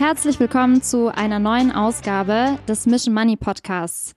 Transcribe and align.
Herzlich 0.00 0.40
willkommen 0.40 0.80
zu 0.80 1.14
einer 1.14 1.38
neuen 1.38 1.70
Ausgabe 1.70 2.58
des 2.66 2.86
Mission 2.86 3.14
Money 3.14 3.36
Podcasts. 3.36 4.14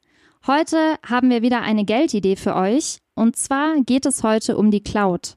Heute 0.48 0.78
haben 1.06 1.30
wir 1.30 1.42
wieder 1.42 1.62
eine 1.62 1.84
Geldidee 1.84 2.38
für 2.38 2.56
euch 2.56 3.00
und 3.16 3.36
zwar 3.36 3.82
geht 3.82 4.06
es 4.06 4.24
heute 4.24 4.56
um 4.56 4.72
die 4.72 4.82
Cloud. 4.82 5.36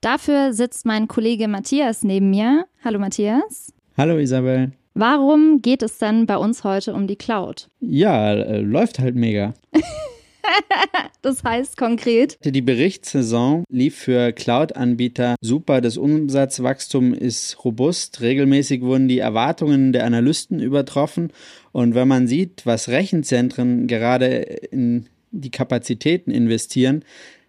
Dafür 0.00 0.54
sitzt 0.54 0.86
mein 0.86 1.08
Kollege 1.08 1.46
Matthias 1.46 2.04
neben 2.04 2.30
mir. 2.30 2.64
Hallo 2.82 2.98
Matthias. 2.98 3.74
Hallo 3.94 4.16
Isabel. 4.16 4.72
Warum 4.94 5.60
geht 5.60 5.82
es 5.82 5.98
denn 5.98 6.24
bei 6.24 6.38
uns 6.38 6.64
heute 6.64 6.94
um 6.94 7.06
die 7.06 7.16
Cloud? 7.16 7.68
Ja, 7.80 8.32
äh, 8.32 8.62
läuft 8.62 8.98
halt 8.98 9.14
mega. 9.14 9.52
das 11.22 11.44
heißt 11.44 11.76
konkret? 11.76 12.38
Die 12.44 12.62
Berichtssaison 12.62 13.64
lief 13.70 13.96
für 13.96 14.32
Cloud-Anbieter 14.32 15.36
super. 15.40 15.80
Das 15.80 15.96
Umsatzwachstum 15.96 17.14
ist 17.14 17.64
robust. 17.64 18.20
Regelmäßig 18.20 18.82
wurden 18.82 19.08
die 19.08 19.18
Erwartungen 19.18 19.92
der 19.92 20.04
Analysten 20.04 20.60
übertroffen. 20.60 21.32
Und 21.72 21.94
wenn 21.94 22.08
man 22.08 22.26
sieht, 22.26 22.66
was 22.66 22.88
Rechenzentren 22.88 23.86
gerade 23.86 24.26
in 24.26 25.06
die 25.30 25.50
Kapazitäten 25.50 26.30
investieren, 26.30 27.04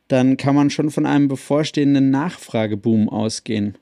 dann 0.08 0.38
kann 0.38 0.56
man 0.56 0.70
schon 0.70 0.90
von 0.90 1.06
einem 1.06 1.28
bevorstehenden 1.28 2.10
Nachfrageboom 2.10 3.10
ausgehen. 3.10 3.78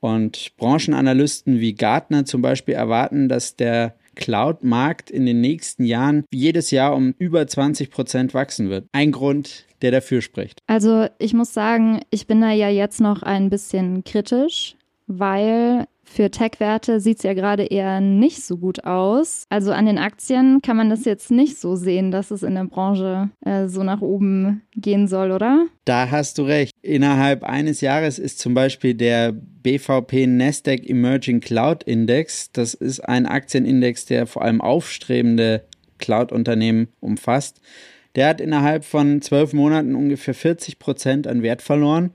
Und 0.00 0.52
Branchenanalysten 0.56 1.60
wie 1.60 1.74
Gartner 1.74 2.24
zum 2.24 2.40
Beispiel 2.40 2.74
erwarten, 2.74 3.28
dass 3.28 3.56
der 3.56 3.96
Cloud-Markt 4.18 5.10
in 5.10 5.24
den 5.24 5.40
nächsten 5.40 5.84
Jahren 5.84 6.24
jedes 6.30 6.70
Jahr 6.70 6.94
um 6.94 7.14
über 7.18 7.46
20 7.46 7.90
Prozent 7.90 8.34
wachsen 8.34 8.68
wird. 8.68 8.86
Ein 8.92 9.12
Grund, 9.12 9.64
der 9.80 9.92
dafür 9.92 10.20
spricht. 10.20 10.60
Also 10.66 11.06
ich 11.18 11.32
muss 11.32 11.54
sagen, 11.54 12.00
ich 12.10 12.26
bin 12.26 12.40
da 12.40 12.50
ja 12.50 12.68
jetzt 12.68 13.00
noch 13.00 13.22
ein 13.22 13.48
bisschen 13.48 14.04
kritisch, 14.04 14.74
weil 15.08 15.86
für 16.04 16.30
Tech-Werte 16.30 17.00
sieht 17.00 17.18
es 17.18 17.22
ja 17.22 17.34
gerade 17.34 17.64
eher 17.64 18.00
nicht 18.00 18.42
so 18.42 18.56
gut 18.56 18.84
aus. 18.84 19.44
Also 19.50 19.72
an 19.72 19.86
den 19.86 19.98
Aktien 19.98 20.60
kann 20.62 20.76
man 20.76 20.90
das 20.90 21.04
jetzt 21.04 21.30
nicht 21.30 21.58
so 21.58 21.76
sehen, 21.76 22.10
dass 22.10 22.30
es 22.30 22.42
in 22.42 22.54
der 22.54 22.64
Branche 22.64 23.30
äh, 23.44 23.68
so 23.68 23.82
nach 23.82 24.00
oben 24.00 24.62
gehen 24.74 25.06
soll, 25.06 25.30
oder? 25.32 25.66
Da 25.84 26.10
hast 26.10 26.38
du 26.38 26.42
recht. 26.42 26.72
Innerhalb 26.82 27.44
eines 27.44 27.80
Jahres 27.80 28.18
ist 28.18 28.38
zum 28.38 28.54
Beispiel 28.54 28.94
der 28.94 29.32
BVP 29.32 30.26
Nasdaq 30.26 30.88
Emerging 30.88 31.40
Cloud 31.40 31.82
Index, 31.84 32.50
das 32.52 32.74
ist 32.74 33.00
ein 33.00 33.26
Aktienindex, 33.26 34.06
der 34.06 34.26
vor 34.26 34.42
allem 34.42 34.60
aufstrebende 34.60 35.64
Cloud-Unternehmen 35.98 36.88
umfasst. 37.00 37.60
Der 38.14 38.28
hat 38.28 38.40
innerhalb 38.40 38.84
von 38.84 39.20
zwölf 39.20 39.52
Monaten 39.52 39.94
ungefähr 39.94 40.34
40 40.34 40.78
Prozent 40.78 41.26
an 41.26 41.42
Wert 41.42 41.62
verloren 41.62 42.12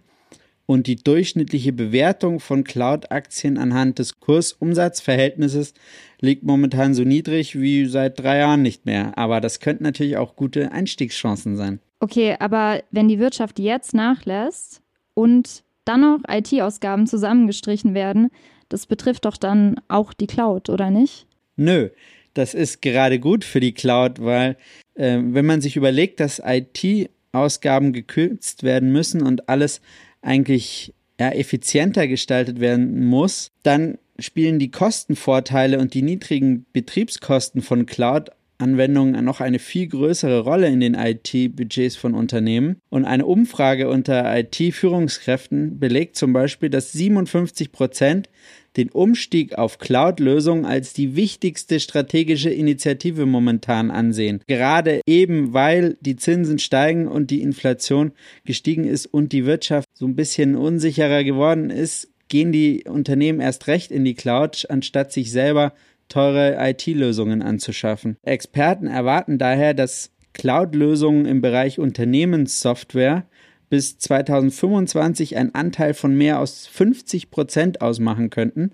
und 0.74 0.88
die 0.88 0.96
durchschnittliche 0.96 1.72
Bewertung 1.72 2.40
von 2.40 2.64
Cloud-Aktien 2.64 3.60
anhand 3.60 4.00
des 4.00 4.20
Kursumsatzverhältnisses 4.20 5.76
liegt 6.20 6.44
momentan 6.44 6.96
so 6.96 7.04
niedrig 7.04 7.60
wie 7.60 7.86
seit 7.86 8.20
drei 8.20 8.40
Jahren 8.40 8.64
nicht 8.64 8.88
mehr. 8.88 9.16
Aber 9.16 9.40
das 9.40 9.60
könnten 9.60 9.84
natürlich 9.84 10.18
auch 10.18 10.36
gute 10.36 10.72
Einstiegschancen 10.72 11.56
sein. 11.58 11.80
Okay, 12.00 12.36
aber 12.40 12.82
wenn 12.90 13.08
die 13.08 13.20
Wirtschaft 13.20 13.60
jetzt 13.60 13.94
nachlässt 13.94 14.82
und 15.14 15.64
dann 15.86 16.02
noch 16.02 16.20
IT-Ausgaben 16.28 17.06
zusammengestrichen 17.06 17.94
werden, 17.94 18.30
das 18.70 18.88
betrifft 18.88 19.26
doch 19.26 19.38
dann 19.38 19.80
auch 19.90 20.12
die 20.12 20.28
Cloud, 20.28 20.70
oder 20.70 20.90
nicht? 20.90 21.28
Nö, 21.56 21.90
das 22.34 22.56
ist 22.56 22.82
gerade 22.82 23.20
gut 23.20 23.44
für 23.44 23.60
die 23.60 23.74
Cloud, 23.74 24.20
weil 24.20 24.58
äh, 24.96 25.20
wenn 25.22 25.46
man 25.46 25.62
sich 25.62 25.76
überlegt, 25.76 26.20
dass 26.20 26.42
IT-Ausgaben 26.44 27.94
gekürzt 27.94 28.64
werden 28.64 28.92
müssen 28.92 29.22
und 29.22 29.48
alles 29.50 29.80
eigentlich 30.24 30.94
ja, 31.20 31.30
effizienter 31.30 32.08
gestaltet 32.08 32.60
werden 32.60 33.06
muss, 33.06 33.52
dann 33.62 33.98
spielen 34.20 34.60
die 34.60 34.72
Kostenvorteile 34.72 35.80
und 35.80 35.94
die 35.94 36.02
niedrigen 36.02 36.66
Betriebskosten 36.74 37.62
von 37.62 37.86
Cloud 37.86 38.32
Anwendungen 38.60 39.24
noch 39.26 39.42
eine 39.42 39.60
viel 39.60 39.88
größere 39.88 40.40
Rolle 40.40 40.68
in 40.68 40.80
den 40.80 40.94
IT-Budgets 40.94 41.96
von 41.96 42.14
Unternehmen. 42.14 42.78
Und 42.90 43.06
eine 43.06 43.26
Umfrage 43.26 43.90
unter 43.90 44.38
IT-Führungskräften 44.38 45.80
belegt 45.80 46.16
zum 46.16 46.34
Beispiel, 46.34 46.70
dass 46.70 46.94
57 46.94 47.72
Prozent 47.72 48.30
den 48.78 48.90
Umstieg 48.90 49.56
auf 49.56 49.78
Cloud-Lösungen 49.78 50.66
als 50.66 50.94
die 50.94 51.16
wichtigste 51.16 51.80
strategische 51.80 52.50
Initiative 52.50 53.26
momentan 53.26 53.92
ansehen. 53.92 54.42
Gerade 54.48 55.02
eben, 55.06 55.54
weil 55.54 55.98
die 56.02 56.16
Zinsen 56.16 56.60
steigen 56.60 57.08
und 57.08 57.32
die 57.32 57.42
Inflation 57.42 58.14
gestiegen 58.46 58.86
ist 58.86 59.06
und 59.06 59.32
die 59.32 59.46
Wirtschaft 59.46 59.88
so 59.94 60.06
ein 60.06 60.16
bisschen 60.16 60.56
unsicherer 60.56 61.24
geworden 61.24 61.70
ist, 61.70 62.10
gehen 62.30 62.52
die 62.52 62.86
Unternehmen 62.88 63.42
erst 63.42 63.68
recht 63.68 63.92
in 63.92 64.06
die 64.06 64.16
Cloud, 64.16 64.66
anstatt 64.70 65.12
sich 65.12 65.32
selber 65.32 65.74
teure 66.10 66.58
IT-Lösungen 66.60 67.42
anzuschaffen. 67.42 68.18
Experten 68.24 68.88
erwarten 68.88 69.38
daher, 69.38 69.74
dass 69.74 70.12
Cloud-Lösungen 70.34 71.26
im 71.26 71.42
Bereich 71.42 71.80
Unternehmenssoftware 71.80 73.26
bis 73.74 73.98
2025 73.98 75.36
einen 75.36 75.56
Anteil 75.56 75.96
von 75.96 76.16
mehr 76.16 76.38
als 76.38 76.68
50 76.68 77.32
Prozent 77.32 77.82
ausmachen 77.82 78.30
könnten 78.30 78.74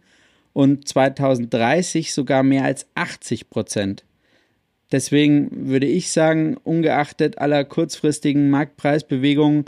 und 0.52 0.90
2030 0.90 2.14
sogar 2.14 2.44
mehr 2.44 2.66
als 2.66 2.86
80 2.96 3.50
Prozent. 3.50 4.04
Deswegen 4.92 5.70
würde 5.70 5.88
ich 5.88 6.12
sagen, 6.12 6.58
ungeachtet 6.58 7.38
aller 7.38 7.64
kurzfristigen 7.64 8.50
Marktpreisbewegungen, 8.50 9.64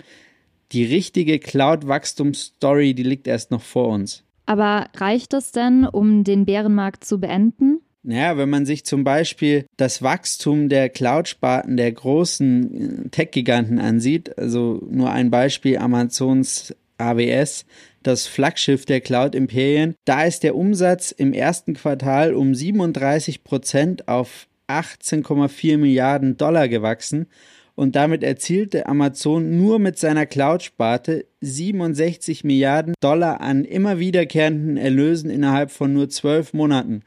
die 0.73 0.83
richtige 0.83 1.39
Cloud-Wachstumsstory, 1.39 2.93
die 2.93 3.03
liegt 3.03 3.25
erst 3.25 3.51
noch 3.51 3.61
vor 3.61 3.87
uns. 3.87 4.25
Aber 4.47 4.89
reicht 4.97 5.33
es 5.33 5.53
denn, 5.53 5.85
um 5.85 6.25
den 6.25 6.43
Bärenmarkt 6.43 7.05
zu 7.05 7.21
beenden? 7.21 7.79
Naja, 8.03 8.35
wenn 8.37 8.49
man 8.49 8.65
sich 8.65 8.83
zum 8.83 9.03
Beispiel 9.03 9.65
das 9.77 10.01
Wachstum 10.01 10.69
der 10.69 10.89
Cloud-Sparten 10.89 11.77
der 11.77 11.91
großen 11.91 13.05
äh, 13.05 13.09
Tech-Giganten 13.09 13.79
ansieht, 13.79 14.37
also 14.39 14.81
nur 14.89 15.11
ein 15.11 15.29
Beispiel 15.29 15.77
Amazons 15.77 16.75
AWS, 16.97 17.65
das 18.01 18.25
Flaggschiff 18.25 18.85
der 18.85 19.01
Cloud-Imperien, 19.01 19.93
da 20.05 20.23
ist 20.23 20.41
der 20.43 20.55
Umsatz 20.55 21.11
im 21.11 21.33
ersten 21.33 21.75
Quartal 21.75 22.33
um 22.33 22.55
37 22.55 23.43
Prozent 23.43 24.07
auf 24.07 24.47
18,4 24.67 25.77
Milliarden 25.77 26.37
Dollar 26.37 26.67
gewachsen 26.67 27.27
und 27.75 27.95
damit 27.95 28.23
erzielte 28.23 28.87
Amazon 28.87 29.57
nur 29.57 29.79
mit 29.79 29.99
seiner 29.99 30.25
Cloud-Sparte 30.25 31.25
67 31.41 32.43
Milliarden 32.43 32.93
Dollar 32.99 33.41
an 33.41 33.63
immer 33.63 33.99
wiederkehrenden 33.99 34.77
Erlösen 34.77 35.29
innerhalb 35.29 35.71
von 35.71 35.93
nur 35.93 36.09
zwölf 36.09 36.53
Monaten. 36.53 37.03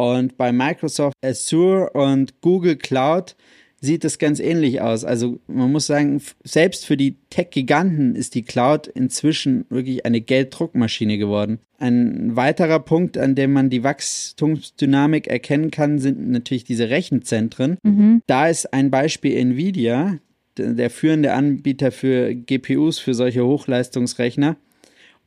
Und 0.00 0.38
bei 0.38 0.50
Microsoft 0.50 1.12
Azure 1.22 1.90
und 1.90 2.40
Google 2.40 2.76
Cloud 2.76 3.36
sieht 3.82 4.02
es 4.06 4.18
ganz 4.18 4.40
ähnlich 4.40 4.80
aus. 4.80 5.04
Also 5.04 5.40
man 5.46 5.70
muss 5.70 5.88
sagen, 5.88 6.22
selbst 6.42 6.86
für 6.86 6.96
die 6.96 7.18
Tech-Giganten 7.28 8.14
ist 8.14 8.34
die 8.34 8.40
Cloud 8.40 8.86
inzwischen 8.86 9.66
wirklich 9.68 10.06
eine 10.06 10.22
Gelddruckmaschine 10.22 11.18
geworden. 11.18 11.58
Ein 11.76 12.34
weiterer 12.34 12.80
Punkt, 12.80 13.18
an 13.18 13.34
dem 13.34 13.52
man 13.52 13.68
die 13.68 13.84
Wachstumsdynamik 13.84 15.26
erkennen 15.26 15.70
kann, 15.70 15.98
sind 15.98 16.30
natürlich 16.30 16.64
diese 16.64 16.88
Rechenzentren. 16.88 17.76
Mhm. 17.82 18.22
Da 18.26 18.48
ist 18.48 18.72
ein 18.72 18.90
Beispiel 18.90 19.36
Nvidia, 19.36 20.18
der 20.56 20.88
führende 20.88 21.34
Anbieter 21.34 21.92
für 21.92 22.34
GPUs 22.34 22.98
für 22.98 23.12
solche 23.12 23.44
Hochleistungsrechner. 23.44 24.56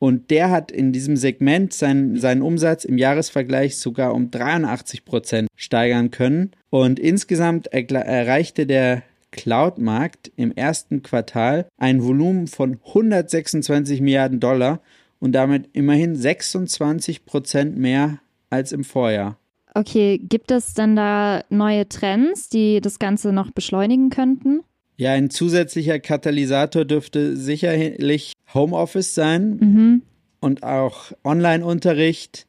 Und 0.04 0.32
der 0.32 0.52
hat 0.52 0.70
in 0.70 0.92
diesem 0.92 1.16
Segment 1.16 1.72
seinen, 1.72 2.20
seinen 2.20 2.42
Umsatz 2.42 2.84
im 2.84 2.98
Jahresvergleich 2.98 3.78
sogar 3.78 4.14
um 4.14 4.32
83 4.32 5.06
Prozent 5.06 5.48
steigern 5.56 6.12
können. 6.12 6.52
Und 6.70 7.00
insgesamt 7.00 7.68
erreichte 7.68 8.66
der 8.66 9.04
Cloud-Markt 9.32 10.30
im 10.36 10.52
ersten 10.52 11.04
Quartal 11.04 11.70
ein 11.78 12.04
Volumen 12.04 12.48
von 12.48 12.82
126 12.86 14.02
Milliarden 14.02 14.42
Dollar 14.42 14.82
und 15.22 15.32
damit 15.32 15.70
immerhin 15.72 16.18
26 16.18 17.24
Prozent 17.24 17.78
mehr 17.78 18.20
als 18.50 18.74
im 18.74 18.84
Vorjahr. 18.84 19.38
Okay, 19.74 20.18
gibt 20.18 20.52
es 20.52 20.74
denn 20.74 20.98
da 20.98 21.46
neue 21.50 21.88
Trends, 21.88 22.50
die 22.50 22.82
das 22.82 23.00
Ganze 23.00 23.32
noch 23.32 23.52
beschleunigen 23.52 24.10
könnten? 24.10 24.64
Ja, 24.96 25.14
ein 25.14 25.30
zusätzlicher 25.30 26.00
Katalysator 26.00 26.86
dürfte 26.86 27.36
sicherlich 27.36 28.34
Homeoffice 28.54 29.16
sein 29.16 29.58
mhm. 29.60 30.02
und 30.40 30.64
auch 30.64 31.12
Online-Unterricht, 31.24 32.48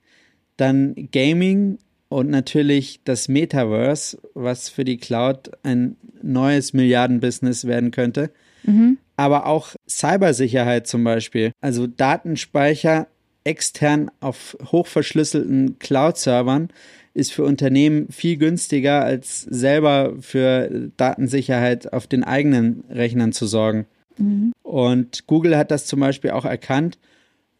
dann 0.56 0.94
Gaming 1.12 1.78
und 2.08 2.30
natürlich 2.30 3.00
das 3.04 3.28
Metaverse, 3.28 4.18
was 4.34 4.68
für 4.68 4.84
die 4.84 4.98
Cloud 4.98 5.50
ein 5.62 5.96
neues 6.22 6.72
Milliardenbusiness 6.72 7.66
werden 7.66 7.90
könnte. 7.90 8.30
Mhm. 8.62 8.98
Aber 9.16 9.46
auch 9.46 9.74
Cybersicherheit 9.88 10.86
zum 10.86 11.04
Beispiel, 11.04 11.52
also 11.60 11.86
Datenspeicher 11.86 13.08
extern 13.44 14.10
auf 14.20 14.56
hochverschlüsselten 14.64 15.78
Cloud-Servern 15.78 16.68
ist 17.12 17.32
für 17.32 17.44
Unternehmen 17.44 18.08
viel 18.10 18.36
günstiger, 18.36 19.04
als 19.04 19.42
selber 19.42 20.14
für 20.20 20.90
Datensicherheit 20.96 21.92
auf 21.92 22.06
den 22.06 22.24
eigenen 22.24 22.84
Rechnern 22.90 23.32
zu 23.32 23.46
sorgen. 23.46 23.86
Mhm. 24.18 24.52
Und 24.62 25.26
Google 25.26 25.56
hat 25.56 25.70
das 25.70 25.86
zum 25.86 26.00
Beispiel 26.00 26.30
auch 26.30 26.44
erkannt 26.44 26.98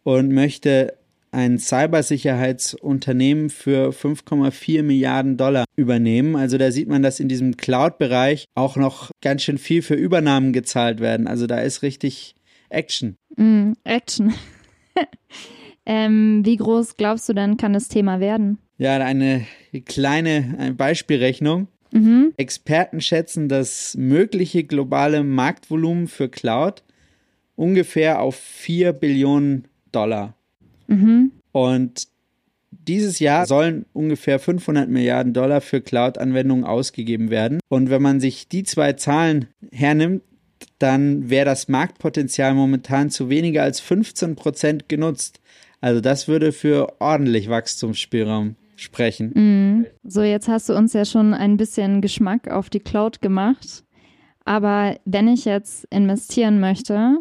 und 0.02 0.32
möchte 0.32 0.94
ein 1.34 1.58
Cybersicherheitsunternehmen 1.58 3.50
für 3.50 3.90
5,4 3.90 4.82
Milliarden 4.82 5.36
Dollar 5.36 5.64
übernehmen. 5.76 6.36
Also 6.36 6.58
da 6.58 6.70
sieht 6.70 6.88
man, 6.88 7.02
dass 7.02 7.20
in 7.20 7.28
diesem 7.28 7.56
Cloud-Bereich 7.56 8.44
auch 8.54 8.76
noch 8.76 9.10
ganz 9.20 9.42
schön 9.42 9.58
viel 9.58 9.82
für 9.82 9.94
Übernahmen 9.94 10.52
gezahlt 10.52 11.00
werden. 11.00 11.26
Also 11.26 11.46
da 11.46 11.58
ist 11.58 11.82
richtig 11.82 12.36
Action. 12.68 13.16
Mm, 13.36 13.72
Action. 13.82 14.32
ähm, 15.86 16.42
wie 16.44 16.56
groß 16.56 16.96
glaubst 16.96 17.28
du 17.28 17.32
denn, 17.32 17.56
kann 17.56 17.72
das 17.72 17.88
Thema 17.88 18.20
werden? 18.20 18.58
Ja, 18.78 18.96
eine 18.98 19.44
kleine 19.86 20.56
eine 20.58 20.74
Beispielrechnung. 20.74 21.68
Mhm. 21.94 22.32
Experten 22.36 23.00
schätzen 23.00 23.48
das 23.48 23.94
mögliche 23.96 24.64
globale 24.64 25.22
Marktvolumen 25.22 26.08
für 26.08 26.28
Cloud 26.28 26.82
ungefähr 27.56 28.20
auf 28.20 28.34
4 28.34 28.92
Billionen 28.92 29.68
Dollar. 29.92 30.34
Mhm. 30.88 31.30
Und 31.52 32.08
dieses 32.70 33.20
Jahr 33.20 33.46
sollen 33.46 33.86
ungefähr 33.92 34.40
500 34.40 34.88
Milliarden 34.88 35.32
Dollar 35.32 35.60
für 35.60 35.80
Cloud-Anwendungen 35.80 36.64
ausgegeben 36.64 37.30
werden. 37.30 37.60
Und 37.68 37.90
wenn 37.90 38.02
man 38.02 38.18
sich 38.18 38.48
die 38.48 38.64
zwei 38.64 38.94
Zahlen 38.94 39.46
hernimmt, 39.70 40.22
dann 40.80 41.30
wäre 41.30 41.44
das 41.44 41.68
Marktpotenzial 41.68 42.54
momentan 42.54 43.10
zu 43.10 43.28
weniger 43.28 43.62
als 43.62 43.78
15 43.78 44.34
Prozent 44.34 44.88
genutzt. 44.88 45.40
Also 45.80 46.00
das 46.00 46.26
würde 46.26 46.50
für 46.52 47.00
ordentlich 47.00 47.48
Wachstumsspielraum 47.48 48.56
sprechen. 48.76 49.32
Mhm. 49.34 49.86
So, 50.04 50.22
jetzt 50.22 50.48
hast 50.48 50.68
du 50.68 50.74
uns 50.74 50.92
ja 50.92 51.04
schon 51.04 51.34
ein 51.34 51.56
bisschen 51.56 52.00
Geschmack 52.00 52.48
auf 52.48 52.70
die 52.70 52.80
Cloud 52.80 53.20
gemacht. 53.20 53.84
Aber 54.44 54.96
wenn 55.04 55.28
ich 55.28 55.44
jetzt 55.44 55.86
investieren 55.90 56.60
möchte, 56.60 57.18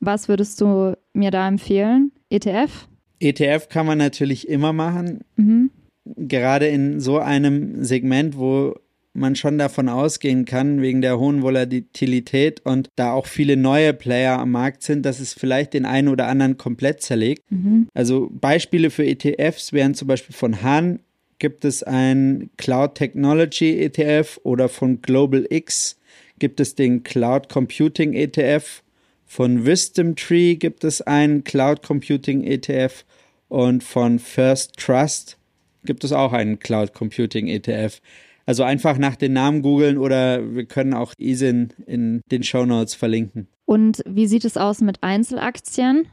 was 0.00 0.28
würdest 0.28 0.60
du 0.60 0.96
mir 1.12 1.30
da 1.30 1.46
empfehlen? 1.46 2.12
ETF? 2.30 2.88
ETF 3.20 3.68
kann 3.68 3.86
man 3.86 3.98
natürlich 3.98 4.48
immer 4.48 4.72
machen. 4.72 5.20
Mhm. 5.36 5.70
Gerade 6.04 6.66
in 6.66 7.00
so 7.00 7.18
einem 7.18 7.84
Segment, 7.84 8.36
wo 8.36 8.74
man 9.16 9.36
schon 9.36 9.58
davon 9.58 9.88
ausgehen 9.88 10.44
kann, 10.44 10.80
wegen 10.82 11.00
der 11.00 11.18
hohen 11.18 11.42
Volatilität 11.42 12.60
und 12.64 12.88
da 12.96 13.12
auch 13.12 13.26
viele 13.26 13.56
neue 13.56 13.92
Player 13.92 14.38
am 14.38 14.52
Markt 14.52 14.82
sind, 14.82 15.04
dass 15.04 15.20
es 15.20 15.34
vielleicht 15.34 15.74
den 15.74 15.84
einen 15.84 16.08
oder 16.08 16.28
anderen 16.28 16.56
komplett 16.56 17.02
zerlegt. 17.02 17.42
Mhm. 17.50 17.88
Also 17.94 18.30
Beispiele 18.32 18.90
für 18.90 19.06
ETFs 19.06 19.72
wären 19.72 19.94
zum 19.94 20.08
Beispiel 20.08 20.34
von 20.34 20.62
Hahn 20.62 21.00
gibt 21.38 21.64
es 21.64 21.82
ein 21.82 22.50
Cloud 22.56 22.94
Technology 22.94 23.78
ETF 23.80 24.40
oder 24.42 24.68
von 24.68 25.02
Global 25.02 25.46
X 25.50 25.98
gibt 26.38 26.60
es 26.60 26.74
den 26.74 27.02
Cloud 27.02 27.48
Computing 27.48 28.12
ETF. 28.14 28.82
Von 29.26 29.66
Wisdom 29.66 30.16
Tree 30.16 30.54
gibt 30.54 30.84
es 30.84 31.02
einen 31.02 31.44
Cloud 31.44 31.82
Computing 31.82 32.44
ETF 32.44 33.04
und 33.48 33.82
von 33.82 34.18
First 34.18 34.76
Trust 34.76 35.36
gibt 35.84 36.04
es 36.04 36.12
auch 36.12 36.32
einen 36.32 36.58
Cloud 36.58 36.92
Computing 36.94 37.48
ETF. 37.48 38.00
Also 38.46 38.62
einfach 38.62 38.96
nach 38.96 39.16
den 39.16 39.32
Namen 39.32 39.60
googeln 39.60 39.98
oder 39.98 40.54
wir 40.54 40.66
können 40.66 40.94
auch 40.94 41.12
ISIN 41.18 41.72
in 41.86 42.20
den 42.30 42.44
Show 42.44 42.64
Notes 42.64 42.94
verlinken. 42.94 43.48
Und 43.64 44.02
wie 44.06 44.28
sieht 44.28 44.44
es 44.44 44.56
aus 44.56 44.80
mit 44.80 45.02
Einzelaktien? 45.02 46.06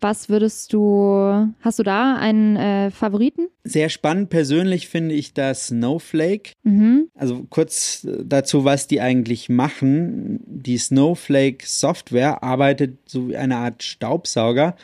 Was 0.00 0.28
würdest 0.28 0.72
du, 0.72 1.48
hast 1.60 1.78
du 1.78 1.82
da 1.82 2.16
einen 2.16 2.56
äh, 2.56 2.90
Favoriten? 2.90 3.48
Sehr 3.64 3.88
spannend 3.88 4.28
persönlich 4.28 4.88
finde 4.88 5.14
ich 5.14 5.32
das 5.32 5.68
Snowflake. 5.68 6.52
Mhm. 6.62 7.08
Also 7.14 7.46
kurz 7.48 8.06
dazu, 8.22 8.64
was 8.64 8.86
die 8.86 9.00
eigentlich 9.00 9.48
machen. 9.48 10.40
Die 10.46 10.78
Snowflake 10.78 11.64
Software 11.66 12.42
arbeitet 12.42 12.98
so 13.06 13.28
wie 13.28 13.36
eine 13.36 13.56
Art 13.56 13.82
Staubsauger. 13.82 14.76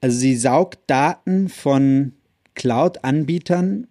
Also 0.00 0.18
sie 0.18 0.36
saugt 0.36 0.80
Daten 0.86 1.48
von 1.48 2.12
Cloud-Anbietern, 2.54 3.86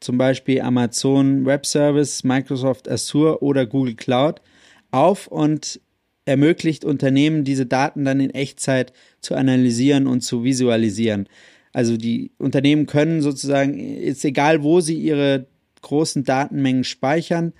zum 0.00 0.18
Beispiel 0.18 0.60
Amazon 0.62 1.44
Web 1.46 1.66
Service, 1.66 2.24
Microsoft 2.24 2.88
Azure 2.88 3.42
oder 3.42 3.66
Google 3.66 3.94
Cloud, 3.94 4.40
auf 4.90 5.26
und 5.26 5.80
ermöglicht 6.24 6.84
Unternehmen, 6.84 7.44
diese 7.44 7.66
Daten 7.66 8.04
dann 8.04 8.20
in 8.20 8.30
Echtzeit 8.30 8.92
zu 9.20 9.34
analysieren 9.34 10.06
und 10.06 10.22
zu 10.22 10.44
visualisieren. 10.44 11.28
Also 11.72 11.96
die 11.96 12.32
Unternehmen 12.38 12.86
können 12.86 13.22
sozusagen, 13.22 13.78
ist 13.78 14.24
egal, 14.24 14.62
wo 14.62 14.80
sie 14.80 14.98
ihre 14.98 15.46
großen 15.82 16.24
Datenmengen 16.24 16.84
speichern, 16.84 17.52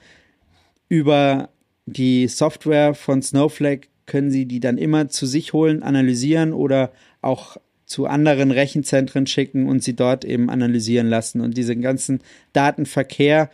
über 0.88 1.50
die 1.86 2.26
Software 2.28 2.94
von 2.94 3.22
Snowflake 3.22 3.88
können 4.06 4.30
sie 4.30 4.46
die 4.46 4.58
dann 4.58 4.76
immer 4.76 5.08
zu 5.08 5.24
sich 5.24 5.52
holen, 5.52 5.84
analysieren 5.84 6.52
oder 6.52 6.90
auch 7.22 7.56
zu 7.90 8.06
anderen 8.06 8.52
Rechenzentren 8.52 9.26
schicken 9.26 9.68
und 9.68 9.82
sie 9.82 9.96
dort 9.96 10.24
eben 10.24 10.48
analysieren 10.48 11.08
lassen. 11.08 11.40
Und 11.40 11.56
diesen 11.56 11.82
ganzen 11.82 12.20
Datenverkehr 12.52 13.50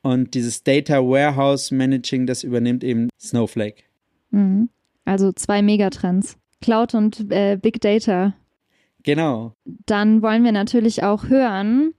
und 0.00 0.34
dieses 0.34 0.62
Data 0.62 0.98
Warehouse 0.98 1.72
Managing, 1.72 2.26
das 2.26 2.44
übernimmt 2.44 2.84
eben 2.84 3.08
Snowflake. 3.20 3.82
Mhm. 4.30 4.68
Also 5.04 5.32
zwei 5.32 5.60
Megatrends. 5.60 6.36
Cloud 6.60 6.94
und 6.94 7.32
äh, 7.32 7.58
Big 7.60 7.80
Data. 7.80 8.34
Genau. 9.02 9.54
Dann 9.64 10.22
wollen 10.22 10.44
wir 10.44 10.52
natürlich 10.52 11.02
auch 11.02 11.28
hören, 11.28 11.94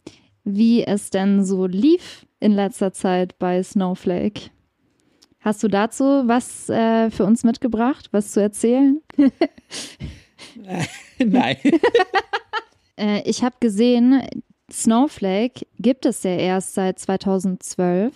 wie 0.46 0.84
es 0.86 1.10
denn 1.10 1.44
so 1.44 1.66
lief 1.66 2.26
in 2.40 2.54
letzter 2.54 2.94
Zeit 2.94 3.38
bei 3.38 3.62
Snowflake. 3.62 4.50
Hast 5.42 5.62
du 5.62 5.68
dazu 5.68 6.04
was 6.26 6.70
äh, 6.70 7.12
für 7.12 7.26
uns 7.26 7.44
mitgebracht, 7.44 8.08
was 8.12 8.32
zu 8.32 8.42
erzählen? 8.42 9.02
Nein. 11.24 11.58
äh, 12.98 13.22
ich 13.30 13.44
habe 13.44 13.56
gesehen, 13.60 14.22
Snowflake 14.72 15.66
gibt 15.80 16.06
es 16.06 16.24
ja 16.24 16.36
erst 16.36 16.74
seit 16.74 17.00
2012. 17.00 18.14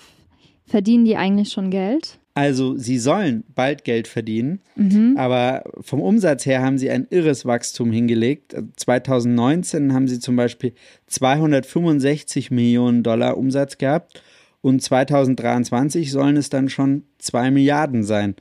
Verdienen 0.65 1.05
die 1.05 1.17
eigentlich 1.17 1.51
schon 1.51 1.71
Geld? 1.71 2.19
Also 2.35 2.77
sie 2.77 2.99
sollen 2.99 3.43
bald 3.55 3.83
Geld 3.83 4.07
verdienen, 4.07 4.61
Mhm. 4.75 5.15
aber 5.17 5.63
vom 5.81 5.99
Umsatz 5.99 6.45
her 6.45 6.61
haben 6.61 6.77
sie 6.77 6.89
ein 6.89 7.07
irres 7.09 7.45
Wachstum 7.45 7.91
hingelegt. 7.91 8.55
2019 8.77 9.93
haben 9.93 10.07
sie 10.07 10.19
zum 10.19 10.35
Beispiel 10.35 10.73
265 11.07 12.51
Millionen 12.51 13.03
Dollar 13.03 13.35
Umsatz 13.37 13.77
gehabt 13.77 14.21
und 14.61 14.81
2023 14.81 16.11
sollen 16.11 16.37
es 16.37 16.49
dann 16.49 16.69
schon 16.69 17.03
2 17.17 17.51
Milliarden 17.51 18.03
sein. 18.03 18.35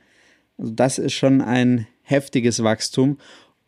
Also 0.57 0.71
das 0.71 0.97
ist 0.99 1.13
schon 1.13 1.41
ein 1.41 1.87
heftiges 2.03 2.63
Wachstum. 2.63 3.17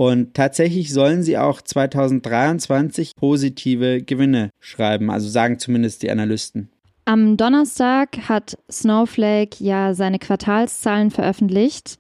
Und 0.02 0.34
tatsächlich 0.34 0.92
sollen 0.92 1.22
sie 1.22 1.38
auch 1.38 1.62
2023 1.62 3.16
positive 3.16 4.02
Gewinne 4.02 4.50
schreiben, 4.60 5.12
also 5.12 5.30
sagen 5.30 5.60
zumindest 5.60 6.02
die 6.02 6.10
Analysten. 6.10 6.72
Am 7.06 7.38
Donnerstag 7.38 8.28
hat 8.28 8.58
Snowflake 8.72 9.64
ja 9.64 9.94
seine 9.94 10.18
Quartalszahlen 10.18 11.12
veröffentlicht. 11.12 12.00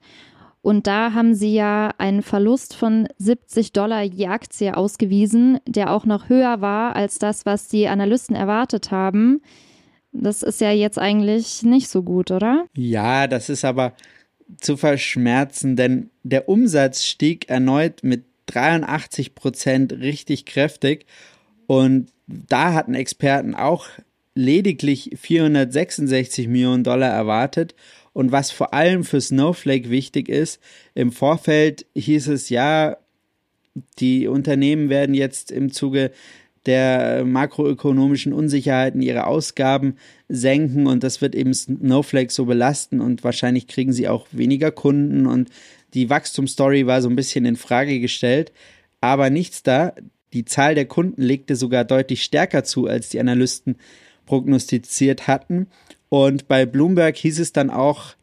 Und 0.63 0.88
da 0.88 1.13
haben 1.13 1.36
sie 1.36 1.53
ja 1.53 1.91
einen 2.00 2.24
Verlust 2.24 2.75
von 2.75 3.08
70 3.20 3.72
Dollar 3.72 4.01
je 4.01 4.29
Aktie 4.29 4.75
ausgewiesen, 4.75 5.60
der 5.67 5.93
auch 5.93 6.08
noch 6.08 6.27
höher 6.27 6.60
war 6.60 6.96
als 6.96 7.20
das, 7.20 7.46
was 7.46 7.67
die 7.67 7.88
Analysten 7.88 8.36
erwartet 8.36 8.89
haben. 8.89 9.43
Das 10.12 10.41
ist 10.41 10.60
ja 10.60 10.72
jetzt 10.72 10.98
eigentlich 10.98 11.62
nicht 11.62 11.88
so 11.88 12.01
gut, 12.01 12.31
oder? 12.31 12.65
Ja, 12.74 13.27
das 13.27 13.50
ist 13.50 13.63
aber 13.63 13.93
zu 14.60 14.77
verschmerzen, 14.77 15.75
denn 15.75 16.10
der 16.24 16.50
Umsatz 16.50 17.05
stieg 17.05 17.50
erneut 17.50 18.03
mit 18.03 18.24
83 18.48 19.36
Prozent 19.36 19.93
richtig 19.93 20.46
kräftig 20.46 21.05
und 21.67 22.12
da 22.27 22.74
hatten 22.74 22.93
Experten 22.93 23.55
auch 23.55 23.88
lediglich 24.36 25.12
466 25.20 26.48
Millionen 26.48 26.84
Dollar 26.84 27.10
erwartet. 27.10 27.75
Und 28.13 28.31
was 28.31 28.51
vor 28.51 28.74
allem 28.74 29.03
für 29.03 29.22
Snowflake 29.22 29.89
wichtig 29.89 30.27
ist, 30.27 30.60
im 30.96 31.12
Vorfeld 31.12 31.86
hieß 31.96 32.27
es 32.27 32.50
ja, 32.50 32.98
die 34.00 34.27
Unternehmen 34.27 34.89
werden 34.89 35.15
jetzt 35.15 35.50
im 35.51 35.72
Zuge 35.72 36.12
der 36.65 37.25
makroökonomischen 37.25 38.34
Unsicherheiten 38.34 39.01
ihre 39.01 39.25
Ausgaben 39.25 39.96
senken 40.30 40.88
und 40.88 41.03
das 41.03 41.22
wird 41.22 41.36
eben 41.36 41.53
Snowflake 41.53 42.32
so 42.32 42.46
belasten 42.46 43.01
und 43.01 43.24
wahrscheinlich 43.24 43.68
kriegen 43.68 43.94
sie 43.94 44.08
auch 44.08 44.27
weniger 44.32 44.72
Kunden 44.72 45.25
und 45.25 45.50
die 45.94 46.10
Wachstumsstory 46.10 46.88
war 46.88 47.01
so 47.01 47.10
ein 47.10 47.15
bisschen 47.15 47.46
in 47.46 47.56
Frage 47.56 48.00
gestellt, 48.00 48.51
aber 49.01 49.30
nichts 49.30 49.63
da. 49.63 49.94
Die 50.34 50.46
Zahl 50.46 50.75
der 50.75 50.86
Kunden 50.86 51.22
legte 51.22 51.58
sogar 51.58 51.84
deutlich 51.84 52.24
stärker 52.24 52.63
zu, 52.63 52.88
als 52.88 53.10
die 53.10 53.20
Analysten 53.20 53.75
prognostiziert 54.25 55.27
hatten. 55.27 55.68
Und 56.08 56.48
bei 56.48 56.65
Bloomberg 56.65 57.18
hieß 57.18 57.39
es 57.39 57.51
dann 57.51 57.70
auch 57.70 58.15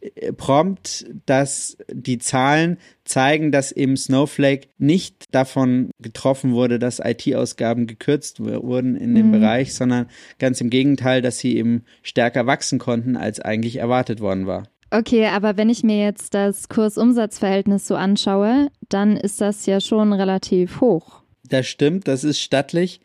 äh, 0.00 0.32
prompt, 0.32 1.06
dass 1.26 1.76
die 1.92 2.18
Zahlen 2.18 2.78
zeigen, 3.12 3.52
dass 3.52 3.72
eben 3.72 3.96
Snowflake 3.96 4.68
nicht 4.78 5.34
davon 5.34 5.90
getroffen 6.00 6.52
wurde, 6.52 6.78
dass 6.78 6.98
IT-Ausgaben 6.98 7.86
gekürzt 7.86 8.40
wurden 8.40 8.96
in 8.96 9.14
dem 9.14 9.28
Mhm. 9.28 9.32
Bereich, 9.32 9.74
sondern 9.74 10.06
ganz 10.38 10.60
im 10.60 10.70
Gegenteil, 10.70 11.20
dass 11.20 11.38
sie 11.38 11.56
eben 11.56 11.84
stärker 12.02 12.46
wachsen 12.46 12.78
konnten, 12.78 13.16
als 13.16 13.38
eigentlich 13.38 13.76
erwartet 13.76 14.20
worden 14.20 14.46
war. 14.46 14.64
Okay, 14.90 15.26
aber 15.26 15.56
wenn 15.56 15.70
ich 15.70 15.82
mir 15.82 16.02
jetzt 16.02 16.34
das 16.34 16.68
Kurs-Umsatz-Verhältnis 16.68 17.86
so 17.86 17.96
anschaue, 17.96 18.68
dann 18.88 19.16
ist 19.16 19.40
das 19.40 19.66
ja 19.66 19.80
schon 19.80 20.12
relativ 20.12 20.80
hoch. 20.80 21.22
Das 21.48 21.66
stimmt, 21.66 22.08
das 22.08 22.24
ist 22.24 22.40
stattlich. 22.40 23.00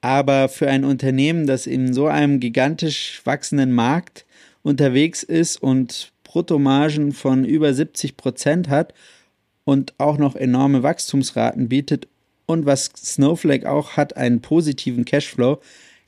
Aber 0.00 0.48
für 0.48 0.68
ein 0.68 0.84
Unternehmen, 0.84 1.46
das 1.46 1.66
in 1.66 1.94
so 1.94 2.06
einem 2.06 2.38
gigantisch 2.38 3.22
wachsenden 3.24 3.72
Markt 3.72 4.26
unterwegs 4.62 5.22
ist 5.22 5.62
und 5.62 6.12
Bruttomargen 6.24 7.12
von 7.12 7.44
über 7.44 7.72
70 7.72 8.16
Prozent 8.16 8.68
hat 8.68 8.92
und 9.64 9.94
auch 9.98 10.18
noch 10.18 10.36
enorme 10.36 10.82
Wachstumsraten 10.82 11.68
bietet 11.68 12.08
und 12.46 12.66
was 12.66 12.90
Snowflake 12.96 13.70
auch 13.70 13.96
hat, 13.96 14.16
einen 14.16 14.40
positiven 14.40 15.04
Cashflow, 15.04 15.60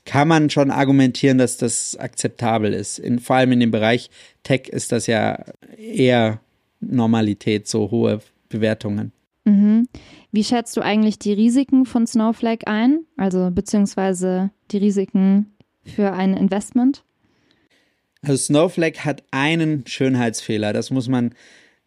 kann 0.05 0.27
man 0.27 0.49
schon 0.49 0.71
argumentieren, 0.71 1.37
dass 1.37 1.57
das 1.57 1.97
akzeptabel 1.97 2.73
ist. 2.73 2.97
In, 2.97 3.19
vor 3.19 3.35
allem 3.35 3.51
in 3.51 3.59
dem 3.59 3.71
Bereich 3.71 4.09
Tech 4.43 4.69
ist 4.69 4.91
das 4.91 5.07
ja 5.07 5.43
eher 5.77 6.39
Normalität, 6.79 7.67
so 7.67 7.91
hohe 7.91 8.21
Bewertungen. 8.47 9.11
Mhm. 9.43 9.87
Wie 10.31 10.43
schätzt 10.43 10.77
du 10.77 10.81
eigentlich 10.81 11.19
die 11.19 11.33
Risiken 11.33 11.85
von 11.85 12.07
Snowflake 12.07 12.67
ein? 12.67 13.01
Also 13.17 13.49
beziehungsweise 13.51 14.51
die 14.71 14.77
Risiken 14.77 15.53
für 15.83 16.13
ein 16.13 16.33
Investment? 16.35 17.03
Also 18.21 18.37
Snowflake 18.37 19.03
hat 19.03 19.23
einen 19.31 19.85
Schönheitsfehler, 19.87 20.73
das 20.73 20.89
muss 20.91 21.07
man 21.07 21.33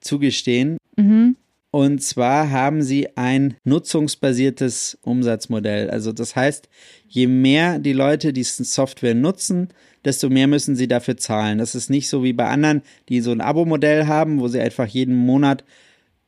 zugestehen. 0.00 0.78
Mhm. 0.96 1.36
Und 1.72 2.02
zwar 2.02 2.50
haben 2.50 2.82
sie 2.82 3.16
ein 3.16 3.54
nutzungsbasiertes 3.64 4.98
Umsatzmodell. 5.02 5.88
Also 5.90 6.12
das 6.12 6.34
heißt, 6.34 6.68
je 7.06 7.28
mehr 7.28 7.78
die 7.78 7.92
Leute 7.92 8.32
diese 8.32 8.64
Software 8.64 9.14
nutzen, 9.14 9.68
desto 10.04 10.28
mehr 10.30 10.48
müssen 10.48 10.74
sie 10.74 10.88
dafür 10.88 11.16
zahlen. 11.16 11.58
Das 11.58 11.74
ist 11.74 11.88
nicht 11.88 12.08
so 12.08 12.24
wie 12.24 12.32
bei 12.32 12.46
anderen, 12.46 12.82
die 13.08 13.20
so 13.20 13.30
ein 13.30 13.40
Abo-Modell 13.40 14.06
haben, 14.06 14.40
wo 14.40 14.48
sie 14.48 14.60
einfach 14.60 14.86
jeden 14.86 15.14
Monat 15.14 15.64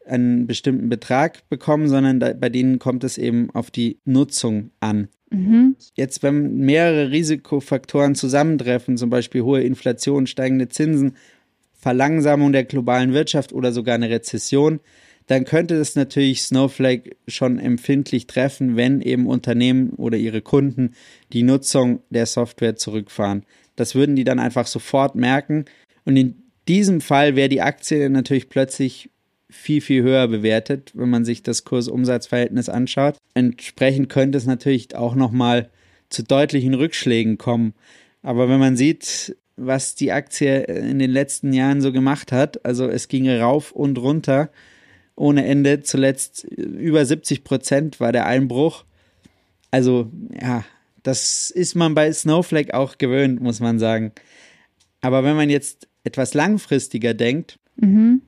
einen 0.06 0.46
bestimmten 0.46 0.88
Betrag 0.88 1.48
bekommen, 1.48 1.88
sondern 1.88 2.20
da, 2.20 2.32
bei 2.32 2.48
denen 2.48 2.78
kommt 2.78 3.04
es 3.04 3.18
eben 3.18 3.50
auf 3.50 3.70
die 3.70 3.98
Nutzung 4.04 4.70
an. 4.80 5.08
Mhm. 5.30 5.76
Jetzt, 5.94 6.22
wenn 6.22 6.56
mehrere 6.58 7.10
Risikofaktoren 7.10 8.14
zusammentreffen, 8.14 8.96
zum 8.96 9.10
Beispiel 9.10 9.42
hohe 9.42 9.62
Inflation, 9.62 10.26
steigende 10.26 10.68
Zinsen, 10.68 11.16
Verlangsamung 11.72 12.52
der 12.52 12.64
globalen 12.64 13.12
Wirtschaft 13.12 13.52
oder 13.52 13.72
sogar 13.72 13.94
eine 13.94 14.10
Rezession, 14.10 14.80
dann 15.26 15.44
könnte 15.44 15.76
es 15.76 15.94
natürlich 15.94 16.42
Snowflake 16.42 17.16
schon 17.28 17.58
empfindlich 17.58 18.26
treffen, 18.26 18.76
wenn 18.76 19.00
eben 19.00 19.26
Unternehmen 19.26 19.90
oder 19.90 20.16
ihre 20.16 20.42
Kunden 20.42 20.94
die 21.32 21.42
Nutzung 21.42 22.00
der 22.10 22.26
Software 22.26 22.76
zurückfahren. 22.76 23.44
Das 23.76 23.94
würden 23.94 24.16
die 24.16 24.24
dann 24.24 24.38
einfach 24.38 24.66
sofort 24.66 25.14
merken. 25.14 25.64
Und 26.04 26.16
in 26.16 26.42
diesem 26.68 27.00
Fall 27.00 27.36
wäre 27.36 27.48
die 27.48 27.62
Aktie 27.62 28.08
natürlich 28.10 28.48
plötzlich 28.48 29.10
viel, 29.50 29.80
viel 29.80 30.02
höher 30.02 30.28
bewertet, 30.28 30.92
wenn 30.94 31.10
man 31.10 31.24
sich 31.24 31.42
das 31.42 31.64
Kurs-Umsatz-Verhältnis 31.64 32.68
anschaut. 32.68 33.16
Entsprechend 33.34 34.08
könnte 34.08 34.38
es 34.38 34.46
natürlich 34.46 34.94
auch 34.94 35.14
nochmal 35.14 35.70
zu 36.08 36.22
deutlichen 36.22 36.74
Rückschlägen 36.74 37.38
kommen. 37.38 37.74
Aber 38.22 38.48
wenn 38.48 38.60
man 38.60 38.76
sieht, 38.76 39.36
was 39.56 39.94
die 39.94 40.12
Aktie 40.12 40.62
in 40.62 40.98
den 40.98 41.10
letzten 41.10 41.52
Jahren 41.52 41.80
so 41.80 41.92
gemacht 41.92 42.32
hat, 42.32 42.64
also 42.64 42.88
es 42.88 43.08
ging 43.08 43.28
rauf 43.28 43.72
und 43.72 43.98
runter 43.98 44.50
ohne 45.16 45.44
Ende, 45.44 45.82
zuletzt 45.82 46.44
über 46.44 47.04
70 47.04 47.44
Prozent 47.44 48.00
war 48.00 48.12
der 48.12 48.26
Einbruch. 48.26 48.84
Also 49.70 50.10
ja, 50.40 50.64
das 51.02 51.50
ist 51.50 51.74
man 51.74 51.94
bei 51.94 52.12
Snowflake 52.12 52.74
auch 52.74 52.98
gewöhnt, 52.98 53.40
muss 53.40 53.60
man 53.60 53.78
sagen. 53.78 54.12
Aber 55.00 55.24
wenn 55.24 55.36
man 55.36 55.50
jetzt 55.50 55.88
etwas 56.04 56.34
langfristiger 56.34 57.14
denkt, 57.14 57.58
mhm. 57.76 58.22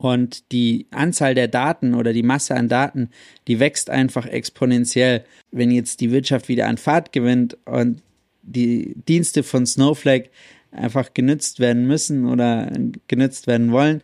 Und 0.00 0.52
die 0.52 0.86
Anzahl 0.92 1.34
der 1.34 1.48
Daten 1.48 1.94
oder 1.94 2.12
die 2.12 2.22
Masse 2.22 2.54
an 2.54 2.68
Daten, 2.68 3.10
die 3.48 3.58
wächst 3.58 3.90
einfach 3.90 4.26
exponentiell. 4.26 5.24
Wenn 5.50 5.72
jetzt 5.72 6.00
die 6.00 6.12
Wirtschaft 6.12 6.48
wieder 6.48 6.68
an 6.68 6.78
Fahrt 6.78 7.12
gewinnt 7.12 7.58
und 7.64 8.00
die 8.42 8.94
Dienste 9.08 9.42
von 9.42 9.66
Snowflake 9.66 10.30
einfach 10.70 11.14
genützt 11.14 11.58
werden 11.58 11.86
müssen 11.86 12.26
oder 12.26 12.70
genützt 13.08 13.48
werden 13.48 13.72
wollen, 13.72 14.02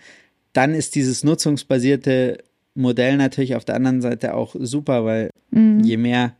dann 0.54 0.74
ist 0.74 0.94
dieses 0.94 1.22
nutzungsbasierte 1.24 2.38
Modell 2.74 3.16
natürlich 3.18 3.54
auf 3.54 3.64
der 3.64 3.76
anderen 3.76 4.00
Seite 4.00 4.34
auch 4.34 4.56
super, 4.58 5.04
weil 5.04 5.30
mhm. 5.50 5.80
je 5.80 5.96
mehr 5.98 6.34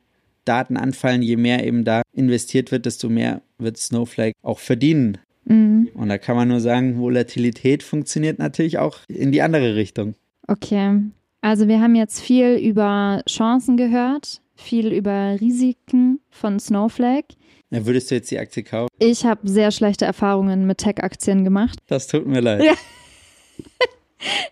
Daten 0.44 0.76
anfallen, 0.76 1.23
je 1.23 1.37
mehr 1.37 1.66
eben 1.66 1.85
da 1.85 2.02
investiert 2.12 2.73
wird, 2.73 2.87
desto 2.87 3.09
mehr 3.09 3.42
wird 3.59 3.76
Snowflake 3.76 4.35
auch 4.42 4.59
verdienen. 4.59 5.18
Mhm. 5.44 5.90
Und 5.94 6.09
da 6.09 6.18
kann 6.18 6.37
man 6.37 6.49
nur 6.49 6.61
sagen, 6.61 6.99
Volatilität 6.99 7.83
funktioniert 7.83 8.38
natürlich 8.38 8.78
auch 8.78 8.99
in 9.09 9.33
die 9.33 9.42
andere 9.42 9.75
Richtung. 9.75 10.14
Okay. 10.47 11.00
Also 11.40 11.68
wir 11.68 11.80
haben 11.80 11.94
jetzt 11.94 12.21
viel 12.21 12.56
über 12.56 13.23
Chancen 13.28 13.76
gehört, 13.76 14.40
viel 14.56 14.92
über 14.92 15.37
Risiken 15.40 16.21
von 16.30 16.59
Snowflake. 16.59 17.35
Ja, 17.71 17.85
würdest 17.87 18.11
du 18.11 18.14
jetzt 18.14 18.30
die 18.30 18.38
Aktie 18.38 18.62
kaufen? 18.62 18.88
Ich 18.99 19.25
habe 19.25 19.49
sehr 19.49 19.71
schlechte 19.71 20.04
Erfahrungen 20.04 20.66
mit 20.66 20.78
Tech-Aktien 20.78 21.44
gemacht. 21.44 21.78
Das 21.87 22.06
tut 22.06 22.26
mir 22.26 22.40
leid. 22.40 22.64
Ja. 22.64 22.75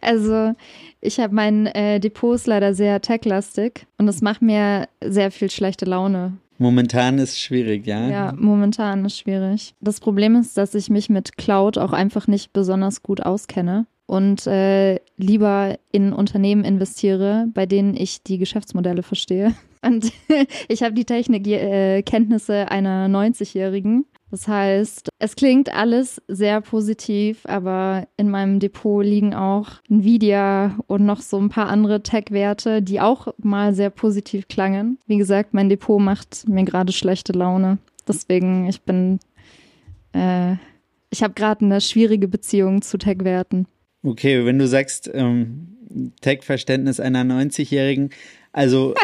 also 0.00 0.54
ich 1.00 1.18
habe 1.20 1.34
mein 1.34 1.66
äh, 1.66 2.00
Depot 2.00 2.44
leider 2.46 2.74
sehr 2.74 3.00
tech-lastig 3.00 3.86
und 3.98 4.08
es 4.08 4.22
macht 4.22 4.42
mir 4.42 4.88
sehr 5.04 5.30
viel 5.30 5.50
schlechte 5.50 5.84
Laune. 5.84 6.38
Momentan 6.58 7.18
ist 7.18 7.40
schwierig, 7.40 7.86
ja? 7.86 8.08
Ja, 8.08 8.32
momentan 8.36 9.04
ist 9.04 9.18
schwierig. 9.18 9.74
Das 9.80 9.98
Problem 9.98 10.36
ist, 10.36 10.56
dass 10.56 10.74
ich 10.74 10.90
mich 10.90 11.08
mit 11.08 11.36
Cloud 11.36 11.76
auch 11.76 11.92
einfach 11.92 12.28
nicht 12.28 12.52
besonders 12.52 13.02
gut 13.02 13.20
auskenne 13.22 13.86
und 14.12 14.46
äh, 14.46 15.00
lieber 15.16 15.78
in 15.90 16.12
Unternehmen 16.12 16.64
investiere, 16.64 17.46
bei 17.54 17.64
denen 17.64 17.96
ich 17.96 18.22
die 18.22 18.36
Geschäftsmodelle 18.36 19.02
verstehe. 19.02 19.54
Und 19.84 20.12
ich 20.68 20.84
habe 20.84 20.94
die 20.94 21.04
Technikkenntnisse 21.04 22.54
äh, 22.54 22.64
einer 22.66 23.08
90-Jährigen 23.08 24.04
das 24.32 24.48
heißt, 24.48 25.10
es 25.18 25.36
klingt 25.36 25.74
alles 25.74 26.22
sehr 26.26 26.62
positiv, 26.62 27.44
aber 27.44 28.08
in 28.16 28.30
meinem 28.30 28.60
Depot 28.60 29.04
liegen 29.04 29.34
auch 29.34 29.68
Nvidia 29.90 30.78
und 30.86 31.04
noch 31.04 31.20
so 31.20 31.38
ein 31.38 31.50
paar 31.50 31.68
andere 31.68 32.02
Tech-Werte, 32.02 32.80
die 32.80 32.98
auch 32.98 33.28
mal 33.36 33.74
sehr 33.74 33.90
positiv 33.90 34.48
klangen. 34.48 34.98
Wie 35.06 35.18
gesagt, 35.18 35.52
mein 35.52 35.68
Depot 35.68 36.00
macht 36.00 36.48
mir 36.48 36.64
gerade 36.64 36.94
schlechte 36.94 37.34
Laune. 37.34 37.76
Deswegen, 38.08 38.66
ich 38.70 38.80
bin, 38.80 39.20
äh, 40.14 40.54
ich 41.10 41.22
habe 41.22 41.34
gerade 41.34 41.66
eine 41.66 41.82
schwierige 41.82 42.26
Beziehung 42.26 42.80
zu 42.80 42.96
Tech-Werten. 42.96 43.66
Okay, 44.02 44.44
wenn 44.44 44.58
du 44.58 44.66
sagst, 44.66 45.10
ähm, 45.12 45.76
Tech-Verständnis 46.20 47.00
einer 47.00 47.22
90-Jährigen, 47.22 48.10
also 48.52 48.94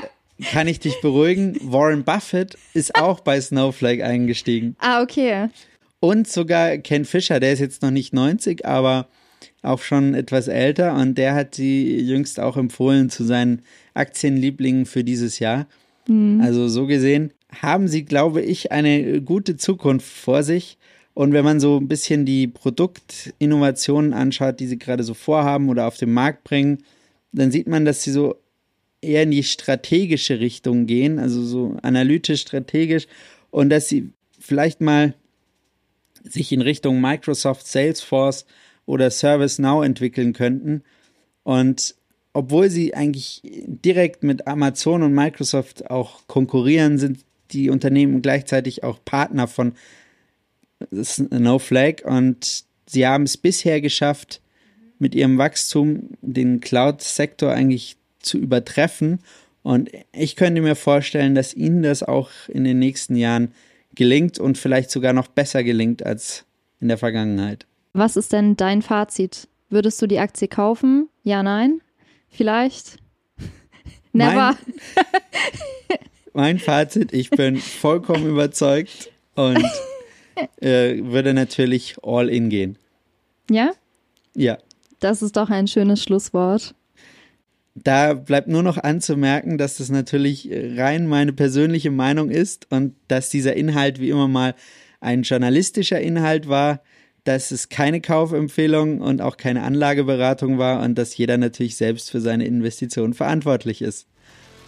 kann 0.50 0.68
ich 0.68 0.80
dich 0.80 1.00
beruhigen, 1.00 1.56
Warren 1.62 2.04
Buffett 2.04 2.56
ist 2.74 2.94
auch 2.96 3.20
bei 3.20 3.40
Snowflake 3.40 4.04
eingestiegen. 4.04 4.76
Ah, 4.78 5.02
okay. 5.02 5.48
Und 6.00 6.28
sogar 6.28 6.78
Ken 6.78 7.04
Fischer, 7.04 7.40
der 7.40 7.52
ist 7.52 7.60
jetzt 7.60 7.82
noch 7.82 7.90
nicht 7.90 8.12
90, 8.12 8.64
aber 8.64 9.08
auch 9.62 9.80
schon 9.80 10.14
etwas 10.14 10.48
älter 10.48 10.94
und 10.94 11.16
der 11.18 11.34
hat 11.34 11.54
sie 11.54 12.00
jüngst 12.00 12.38
auch 12.38 12.56
empfohlen 12.56 13.10
zu 13.10 13.24
seinen 13.24 13.62
Aktienlieblingen 13.94 14.86
für 14.86 15.02
dieses 15.02 15.40
Jahr. 15.40 15.66
Mhm. 16.06 16.40
Also 16.40 16.68
so 16.68 16.86
gesehen 16.86 17.32
haben 17.60 17.88
sie, 17.88 18.04
glaube 18.04 18.42
ich, 18.42 18.70
eine 18.72 19.20
gute 19.22 19.56
Zukunft 19.56 20.06
vor 20.06 20.42
sich. 20.42 20.78
Und 21.18 21.32
wenn 21.32 21.44
man 21.44 21.58
so 21.58 21.78
ein 21.78 21.88
bisschen 21.88 22.24
die 22.26 22.46
Produktinnovationen 22.46 24.12
anschaut, 24.12 24.60
die 24.60 24.68
sie 24.68 24.78
gerade 24.78 25.02
so 25.02 25.14
vorhaben 25.14 25.68
oder 25.68 25.88
auf 25.88 25.96
den 25.96 26.12
Markt 26.12 26.44
bringen, 26.44 26.84
dann 27.32 27.50
sieht 27.50 27.66
man, 27.66 27.84
dass 27.84 28.04
sie 28.04 28.12
so 28.12 28.36
eher 29.00 29.24
in 29.24 29.32
die 29.32 29.42
strategische 29.42 30.38
Richtung 30.38 30.86
gehen, 30.86 31.18
also 31.18 31.42
so 31.42 31.76
analytisch, 31.82 32.42
strategisch 32.42 33.08
und 33.50 33.68
dass 33.70 33.88
sie 33.88 34.12
vielleicht 34.38 34.80
mal 34.80 35.14
sich 36.22 36.52
in 36.52 36.62
Richtung 36.62 37.00
Microsoft 37.00 37.66
Salesforce 37.66 38.46
oder 38.86 39.10
ServiceNow 39.10 39.84
entwickeln 39.84 40.34
könnten. 40.34 40.84
Und 41.42 41.96
obwohl 42.32 42.70
sie 42.70 42.94
eigentlich 42.94 43.42
direkt 43.42 44.22
mit 44.22 44.46
Amazon 44.46 45.02
und 45.02 45.14
Microsoft 45.14 45.90
auch 45.90 46.28
konkurrieren, 46.28 46.96
sind 46.96 47.24
die 47.50 47.70
Unternehmen 47.70 48.22
gleichzeitig 48.22 48.84
auch 48.84 49.04
Partner 49.04 49.48
von 49.48 49.72
Snowflake 51.02 52.04
und 52.04 52.64
sie 52.86 53.06
haben 53.06 53.24
es 53.24 53.36
bisher 53.36 53.80
geschafft, 53.80 54.40
mit 54.98 55.14
ihrem 55.14 55.38
Wachstum 55.38 56.10
den 56.22 56.60
Cloud-Sektor 56.60 57.52
eigentlich 57.52 57.96
zu 58.20 58.38
übertreffen. 58.38 59.20
Und 59.62 59.90
ich 60.12 60.36
könnte 60.36 60.60
mir 60.60 60.74
vorstellen, 60.74 61.34
dass 61.34 61.54
Ihnen 61.54 61.82
das 61.82 62.02
auch 62.02 62.30
in 62.48 62.64
den 62.64 62.78
nächsten 62.78 63.16
Jahren 63.16 63.52
gelingt 63.94 64.38
und 64.38 64.58
vielleicht 64.58 64.90
sogar 64.90 65.12
noch 65.12 65.28
besser 65.28 65.62
gelingt 65.62 66.04
als 66.04 66.44
in 66.80 66.88
der 66.88 66.98
Vergangenheit. 66.98 67.66
Was 67.92 68.16
ist 68.16 68.32
denn 68.32 68.56
dein 68.56 68.82
Fazit? 68.82 69.48
Würdest 69.70 70.00
du 70.00 70.06
die 70.06 70.18
Aktie 70.18 70.48
kaufen? 70.48 71.08
Ja, 71.22 71.42
nein? 71.42 71.80
Vielleicht? 72.28 72.96
Never. 74.12 74.56
Mein, 74.56 74.58
mein 76.32 76.58
Fazit, 76.58 77.12
ich 77.12 77.30
bin 77.30 77.56
vollkommen 77.56 78.26
überzeugt 78.26 79.10
und 79.34 79.64
äh, 80.60 81.02
würde 81.02 81.34
natürlich 81.34 81.96
all 82.02 82.28
in 82.28 82.48
gehen. 82.48 82.78
Ja? 83.50 83.72
Ja. 84.34 84.58
Das 85.00 85.22
ist 85.22 85.36
doch 85.36 85.50
ein 85.50 85.66
schönes 85.68 86.02
Schlusswort. 86.02 86.74
da 87.74 88.14
bleibt 88.14 88.48
nur 88.48 88.62
noch 88.62 88.78
anzumerken, 88.78 89.58
dass 89.58 89.76
das 89.76 89.88
natürlich 89.88 90.48
rein 90.52 91.06
meine 91.06 91.32
persönliche 91.32 91.90
Meinung 91.90 92.30
ist 92.30 92.66
und 92.70 92.94
dass 93.08 93.30
dieser 93.30 93.54
Inhalt 93.54 94.00
wie 94.00 94.10
immer 94.10 94.28
mal 94.28 94.54
ein 95.00 95.22
journalistischer 95.22 96.00
Inhalt 96.00 96.48
war, 96.48 96.82
dass 97.24 97.50
es 97.50 97.68
keine 97.68 98.00
Kaufempfehlung 98.00 99.00
und 99.00 99.20
auch 99.20 99.36
keine 99.36 99.62
Anlageberatung 99.62 100.58
war 100.58 100.82
und 100.82 100.96
dass 100.96 101.16
jeder 101.16 101.36
natürlich 101.36 101.76
selbst 101.76 102.10
für 102.10 102.20
seine 102.20 102.46
Investition 102.46 103.14
verantwortlich 103.14 103.82
ist. 103.82 104.06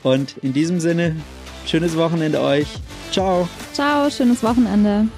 Und 0.03 0.37
in 0.43 0.53
diesem 0.53 0.81
Sinne, 0.81 1.17
schönes 1.67 1.97
Wochenende 1.97 2.41
euch. 2.41 2.69
Ciao. 3.11 3.49
Ciao, 3.73 4.11
schönes 4.11 4.43
Wochenende. 4.43 5.09